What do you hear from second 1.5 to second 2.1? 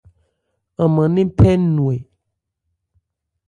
nnwɛ.